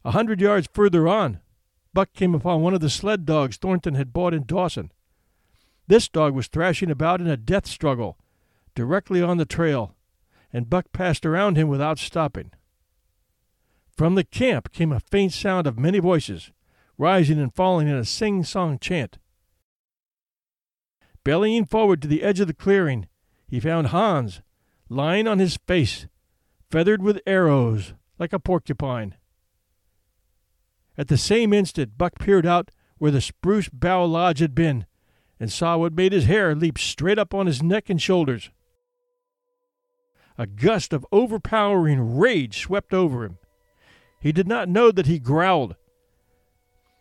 [0.04, 1.40] A hundred yards further on,
[1.94, 4.90] Buck came upon one of the sled dogs Thornton had bought in Dawson.
[5.86, 8.18] This dog was thrashing about in a death struggle,
[8.74, 9.94] directly on the trail,
[10.52, 12.50] and Buck passed around him without stopping.
[13.96, 16.50] From the camp came a faint sound of many voices,
[16.98, 19.18] rising and falling in a sing song chant.
[21.22, 23.06] Bellying forward to the edge of the clearing,
[23.46, 24.42] he found Hans
[24.88, 26.08] lying on his face,
[26.70, 29.14] feathered with arrows like a porcupine.
[30.96, 34.86] At the same instant, Buck peered out where the spruce bough lodge had been
[35.40, 38.50] and saw what made his hair leap straight up on his neck and shoulders.
[40.38, 43.38] A gust of overpowering rage swept over him.
[44.20, 45.76] He did not know that he growled,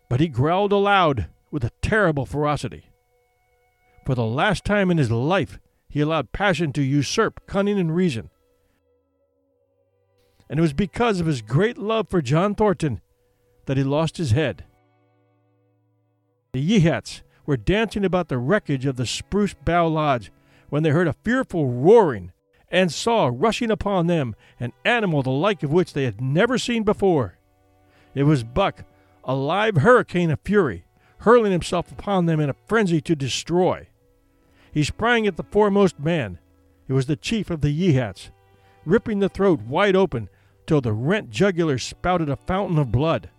[0.09, 2.89] but he growled aloud with a terrible ferocity.
[4.05, 8.29] For the last time in his life, he allowed passion to usurp cunning and reason.
[10.49, 12.99] And it was because of his great love for John Thornton
[13.65, 14.65] that he lost his head.
[16.53, 20.31] The Yeehats were dancing about the wreckage of the Spruce Bough Lodge
[20.69, 22.31] when they heard a fearful roaring
[22.69, 26.83] and saw rushing upon them an animal the like of which they had never seen
[26.83, 27.37] before.
[28.15, 28.83] It was Buck,
[29.23, 30.85] a live hurricane of fury,
[31.19, 33.87] hurling himself upon them in a frenzy to destroy.
[34.71, 36.39] He sprang at the foremost man.
[36.87, 38.29] It was the chief of the Yeehats,
[38.85, 40.29] ripping the throat wide open
[40.65, 43.29] till the rent jugular spouted a fountain of blood.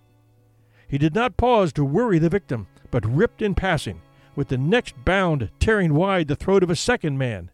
[0.88, 4.02] He did not pause to worry the victim, but ripped in passing,
[4.36, 7.50] with the next bound tearing wide the throat of a second man.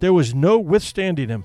[0.00, 1.44] There was no withstanding him.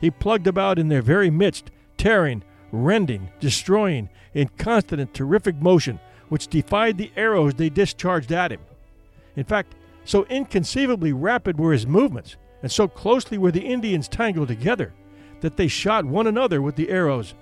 [0.00, 6.48] He plugged about in their very midst, tearing, rending, destroying, in constant terrific motion, which
[6.48, 8.60] defied the arrows they discharged at him.
[9.34, 14.48] In fact, so inconceivably rapid were his movements, and so closely were the Indians tangled
[14.48, 14.92] together,
[15.40, 17.34] that they shot one another with the arrows,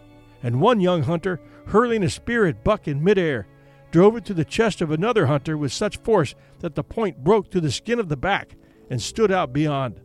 [0.42, 3.46] and one young hunter, hurling a spear at Buck in midair,
[3.90, 7.50] drove it to the chest of another hunter with such force that the point broke
[7.50, 8.56] through the skin of the back
[8.90, 10.00] and stood out beyond.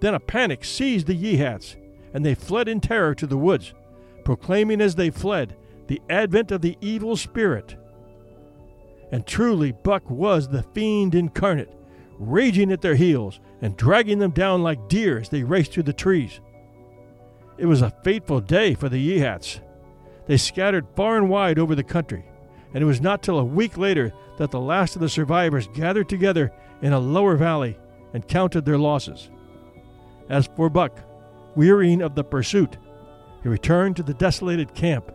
[0.00, 1.76] Then a panic seized the Yeehats,
[2.12, 3.74] and they fled in terror to the woods,
[4.24, 7.76] proclaiming as they fled the advent of the evil spirit.
[9.10, 11.74] And truly, Buck was the fiend incarnate,
[12.18, 15.92] raging at their heels and dragging them down like deer as they raced through the
[15.92, 16.40] trees.
[17.56, 19.60] It was a fateful day for the Yeehats.
[20.28, 22.24] They scattered far and wide over the country,
[22.74, 26.08] and it was not till a week later that the last of the survivors gathered
[26.08, 27.78] together in a lower valley
[28.12, 29.30] and counted their losses.
[30.28, 31.00] As for Buck,
[31.56, 32.76] wearying of the pursuit,
[33.42, 35.10] he returned to the desolated camp.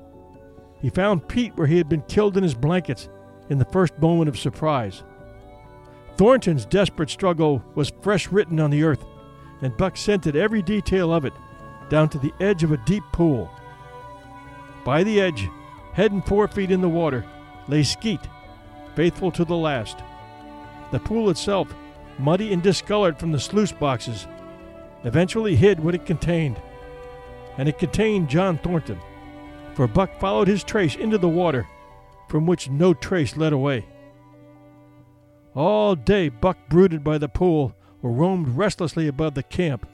[0.81, 3.07] He found Pete where he had been killed in his blankets
[3.49, 5.03] in the first moment of surprise.
[6.17, 9.05] Thornton's desperate struggle was fresh written on the earth,
[9.61, 11.33] and Buck scented every detail of it
[11.89, 13.51] down to the edge of a deep pool.
[14.83, 15.49] By the edge,
[15.93, 17.25] head and forefeet in the water,
[17.67, 18.19] lay Skeet,
[18.95, 19.97] faithful to the last.
[20.91, 21.73] The pool itself,
[22.19, 24.27] muddy and discolored from the sluice boxes,
[25.03, 26.61] eventually hid what it contained.
[27.57, 28.99] And it contained John Thornton,
[29.73, 31.67] for Buck followed his trace into the water
[32.27, 33.85] from which no trace led away.
[35.55, 39.87] All day Buck brooded by the pool or roamed restlessly above the camp.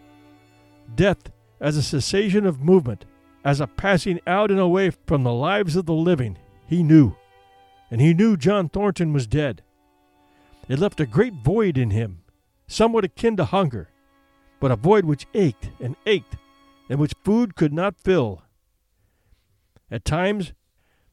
[0.95, 3.04] Death as a cessation of movement,
[3.43, 7.15] as a passing out and away from the lives of the living, he knew.
[7.89, 9.63] And he knew John Thornton was dead.
[10.67, 12.19] It left a great void in him,
[12.67, 13.89] somewhat akin to hunger,
[14.60, 16.36] but a void which ached and ached,
[16.89, 18.43] and which food could not fill.
[19.89, 20.54] At times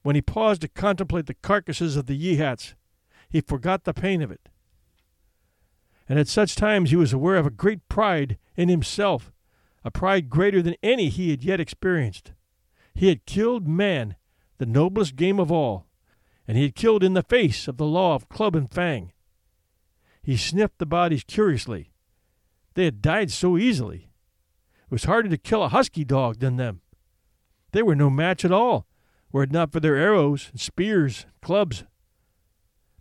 [0.03, 2.75] when he paused to contemplate the carcasses of the Yeehats,
[3.29, 4.49] he forgot the pain of it.
[6.09, 9.33] And at such times he was aware of a great pride in himself,
[9.87, 12.33] a pride greater than any he had yet experienced.
[12.95, 14.17] He had killed man,
[14.59, 15.87] the noblest game of all,
[16.49, 19.13] and he had killed in the face of the law of club and fang.
[20.23, 21.93] He sniffed the bodies curiously.
[22.75, 24.11] They had died so easily.
[24.87, 26.81] It was harder to kill a husky dog than them.
[27.71, 28.87] They were no match at all
[29.33, 31.85] were it not for their arrows, spears, clubs.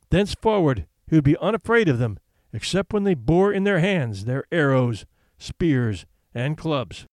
[0.10, 2.20] Thenceforward he would be unafraid of them,
[2.52, 5.06] except when they bore in their hands their arrows,
[5.38, 6.06] spears,
[6.36, 7.08] and clubs.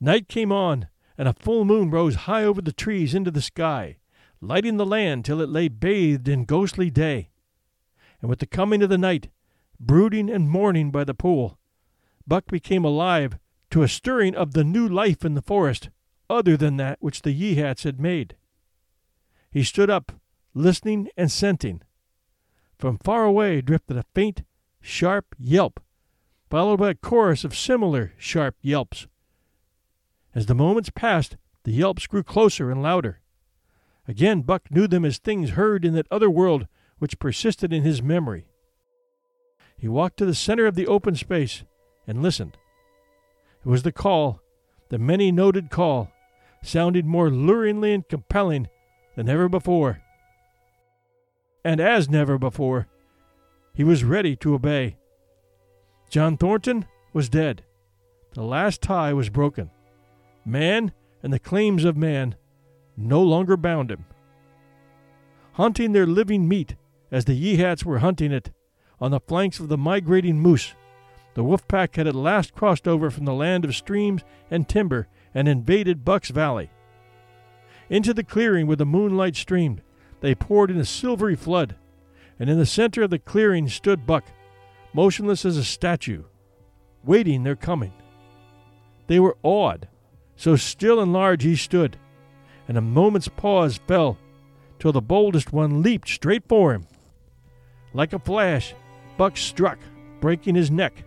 [0.00, 3.96] Night came on, and a full moon rose high over the trees into the sky,
[4.40, 7.30] lighting the land till it lay bathed in ghostly day.
[8.20, 9.30] And with the coming of the night,
[9.80, 11.58] brooding and mourning by the pool,
[12.26, 13.38] Buck became alive
[13.70, 15.90] to a stirring of the new life in the forest,
[16.28, 18.36] other than that which the Yeehats had made.
[19.50, 20.12] He stood up,
[20.52, 21.82] listening and scenting.
[22.78, 24.42] From far away drifted a faint,
[24.80, 25.80] sharp yelp,
[26.54, 29.08] followed by a chorus of similar sharp yelps.
[30.36, 33.18] As the moments passed, the yelps grew closer and louder.
[34.06, 36.68] Again Buck knew them as things heard in that other world
[37.00, 38.46] which persisted in his memory.
[39.76, 41.64] He walked to the center of the open space
[42.06, 42.56] and listened.
[43.64, 44.40] It was the call,
[44.90, 46.12] the many noted call,
[46.62, 48.68] sounding more luringly and compelling
[49.16, 50.02] than ever before.
[51.64, 52.86] And as never before,
[53.74, 54.98] he was ready to obey.
[56.14, 57.64] John Thornton was dead.
[58.34, 59.72] The last tie was broken.
[60.44, 60.92] Man
[61.24, 62.36] and the claims of man
[62.96, 64.04] no longer bound him.
[65.54, 66.76] Hunting their living meat
[67.10, 68.52] as the Yeehats were hunting it
[69.00, 70.76] on the flanks of the migrating moose,
[71.34, 75.08] the wolf pack had at last crossed over from the land of streams and timber
[75.34, 76.70] and invaded Buck's Valley.
[77.90, 79.82] Into the clearing where the moonlight streamed,
[80.20, 81.74] they poured in a silvery flood,
[82.38, 84.22] and in the center of the clearing stood Buck,
[84.94, 86.22] motionless as a statue,
[87.04, 87.92] waiting their coming.
[89.08, 89.88] They were awed,
[90.36, 91.98] so still and large he stood,
[92.68, 94.16] and a moment's pause fell,
[94.78, 96.86] till the boldest one leaped straight for him.
[97.92, 98.74] Like a flash,
[99.16, 99.78] Buck struck,
[100.20, 101.04] breaking his neck.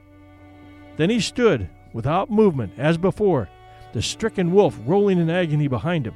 [0.97, 3.49] Then he stood, without movement, as before,
[3.93, 6.15] the stricken wolf rolling in agony behind him.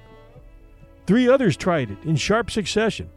[1.08, 3.10] Three others tried it in sharp succession,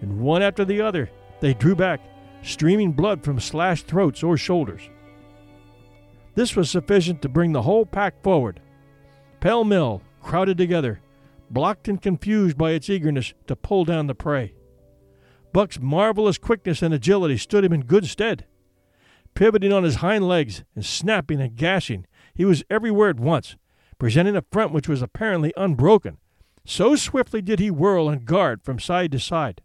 [0.00, 2.00] and one after the other they drew back,
[2.42, 4.82] streaming blood from slashed throats or shoulders.
[6.34, 8.60] This was sufficient to bring the whole pack forward.
[9.40, 11.00] Pell mell, crowded together,
[11.50, 14.54] blocked and confused by its eagerness to pull down the prey.
[15.52, 18.46] Buck's marvelous quickness and agility stood him in good stead.
[19.34, 23.56] Pivoting on his hind legs and snapping and gashing, he was everywhere at once,
[23.98, 26.18] presenting a front which was apparently unbroken.
[26.64, 29.60] So swiftly did he whirl and guard from side to side.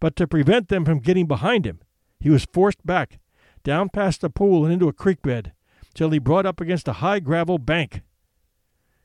[0.00, 1.80] But to prevent them from getting behind him,
[2.20, 3.18] he was forced back,
[3.64, 5.52] down past the pool and into a creek bed,
[5.94, 8.02] till he brought up against a high gravel bank.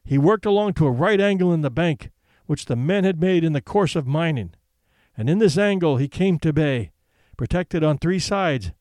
[0.03, 2.11] He worked along to a right angle in the bank,
[2.45, 4.53] which the men had made in the course of mining,
[5.17, 6.91] and in this angle he came to bay,
[7.37, 8.71] protected on three sides,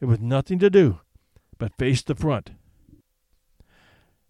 [0.00, 1.00] and with nothing to do
[1.60, 2.50] but face the front.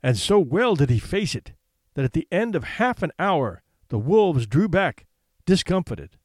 [0.03, 1.53] And so well did he face it
[1.95, 5.07] that at the end of half an hour the wolves drew back,
[5.47, 6.16] discomfited.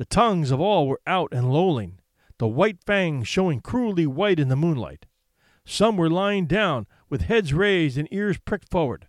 [0.00, 1.98] The tongues of all were out and lolling,
[2.38, 5.04] the white fangs showing cruelly white in the moonlight.
[5.66, 9.08] Some were lying down, with heads raised and ears pricked forward.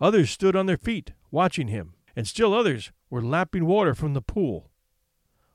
[0.00, 4.22] Others stood on their feet, watching him, and still others were lapping water from the
[4.22, 4.70] pool.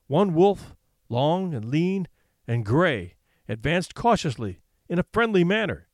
[0.06, 0.76] One wolf,
[1.10, 2.08] long and lean
[2.48, 3.16] and gray,
[3.48, 5.88] advanced cautiously, in a friendly manner,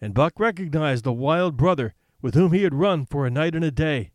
[0.00, 3.64] and Buck recognized the wild brother with whom he had run for a night and
[3.64, 4.10] a day.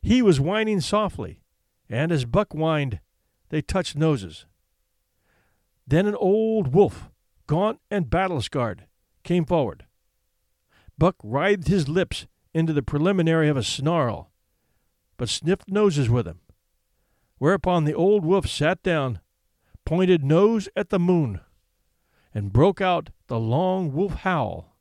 [0.00, 1.42] He was whining softly,
[1.88, 3.00] and as Buck whined,
[3.50, 4.46] they touched noses.
[5.86, 7.10] Then an old wolf,
[7.46, 8.86] gaunt and battle scarred,
[9.22, 9.84] came forward.
[10.96, 14.30] Buck writhed his lips into the preliminary of a snarl,
[15.16, 16.40] but sniffed noses with him.
[17.38, 19.20] Whereupon the old wolf sat down,
[19.84, 21.40] pointed nose at the moon,
[22.32, 24.76] and broke out the long wolf howl.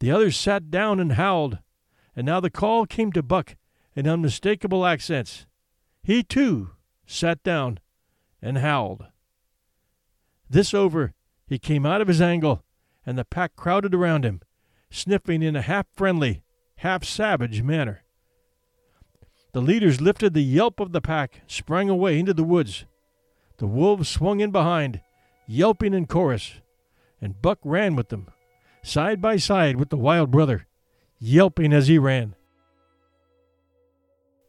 [0.00, 1.58] The others sat down and howled,
[2.16, 3.56] and now the call came to Buck
[3.94, 5.46] in unmistakable accents.
[6.04, 6.72] He, too,
[7.06, 7.80] sat down
[8.42, 9.06] and howled.
[10.50, 11.14] This over,
[11.46, 12.62] he came out of his angle,
[13.06, 14.42] and the pack crowded around him,
[14.90, 16.42] sniffing in a half friendly,
[16.76, 18.02] half savage manner.
[19.52, 22.84] The leaders lifted the yelp of the pack, sprang away into the woods.
[23.56, 25.00] The wolves swung in behind,
[25.46, 26.60] yelping in chorus,
[27.18, 28.28] and Buck ran with them,
[28.82, 30.66] side by side with the wild brother,
[31.18, 32.34] yelping as he ran.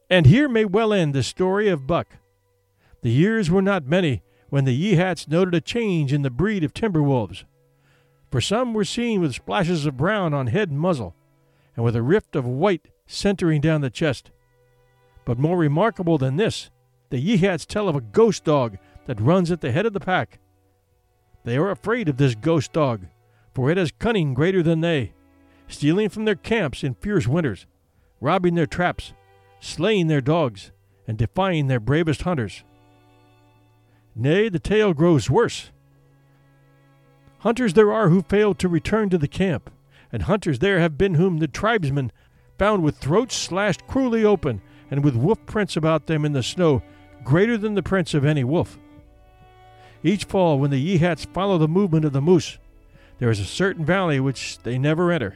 [0.10, 2.08] And here may well end the story of Buck.
[3.02, 6.74] The years were not many when the Yeehats noted a change in the breed of
[6.74, 7.46] timber wolves
[8.36, 11.16] for some were seen with splashes of brown on head and muzzle,
[11.74, 14.30] and with a rift of white centering down the chest.
[15.24, 16.70] But more remarkable than this,
[17.12, 20.40] the Yeehats tell of a ghost dog that runs at the head of the pack.
[21.46, 23.06] They are afraid of this ghost dog,
[23.54, 25.14] for it has cunning greater than they,
[25.70, 27.66] stealing from their camps in fierce winters,
[28.20, 29.14] robbing their traps,
[29.66, 30.72] slaying their dogs,
[31.08, 32.64] and defying their bravest hunters.
[34.16, 35.72] Nay, the tale grows worse.
[37.40, 39.72] Hunters there are who failed to return to the camp,
[40.12, 42.12] and hunters there have been whom the tribesmen
[42.60, 44.62] found with throats slashed cruelly open
[44.92, 46.82] and with wolf prints about them in the snow
[47.24, 48.78] greater than the prints of any wolf.
[50.04, 52.60] Each fall, when the Yeehats follow the movement of the moose,
[53.18, 55.36] there is a certain valley which they never enter,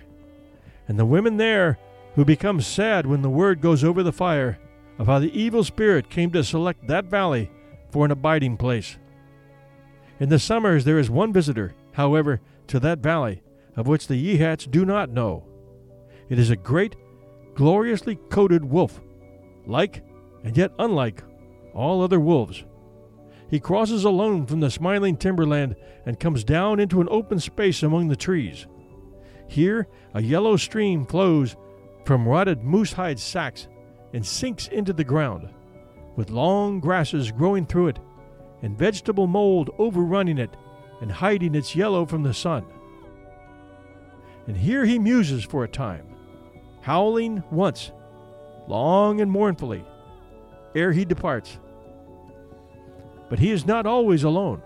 [0.88, 1.80] and the women there
[2.16, 4.58] who becomes sad when the word goes over the fire
[4.98, 7.50] of how the evil spirit came to select that valley
[7.92, 8.98] for an abiding place.
[10.20, 13.42] In the summers there is one visitor, however, to that valley,
[13.76, 15.46] of which the Yeehats do not know.
[16.28, 16.96] It is a great,
[17.56, 19.02] gloriously coated wolf,
[19.66, 20.04] like
[20.44, 21.24] and yet unlike
[21.74, 22.64] all other wolves.
[23.50, 28.08] He crosses alone from the smiling timberland and comes down into an open space among
[28.08, 28.68] the trees.
[29.48, 31.56] Here, a yellow stream flows
[32.10, 33.68] from rotted moose hide sacks
[34.14, 35.48] and sinks into the ground,
[36.16, 38.00] with long grasses growing through it
[38.64, 40.50] and vegetable mold overrunning it
[41.02, 42.66] and hiding its yellow from the sun.
[44.48, 46.08] And here he muses for a time,
[46.82, 47.92] howling once,
[48.68, 49.86] long and mournfully,
[50.74, 51.60] ere he departs.
[53.30, 54.64] But he is not always alone.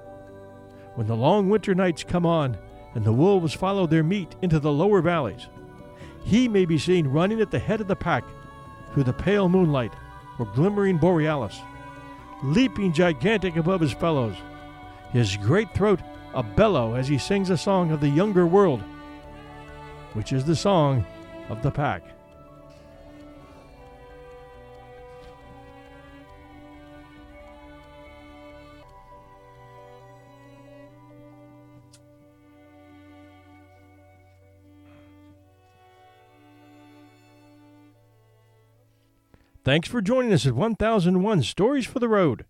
[0.96, 2.58] When the long winter nights come on
[2.96, 5.50] and the wolves follow their meat into the lower valleys,
[6.24, 8.24] he may be seen running at the head of the pack
[8.94, 9.94] through the pale moonlight
[10.40, 11.60] or glimmering borealis,
[12.44, 14.36] leaping gigantic above his fellows,
[15.12, 16.00] his great throat
[16.34, 18.82] a bellow as he sings a song of the younger world,
[20.14, 21.06] which is the song
[21.50, 22.04] of the pack.
[39.64, 42.44] Thanks for joining us at 1001 Stories for the Road.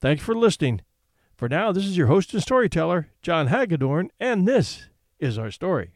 [0.00, 0.80] Thanks for listening.
[1.36, 4.88] For now, this is your host and storyteller, John Hagedorn, and this
[5.18, 5.95] is our story.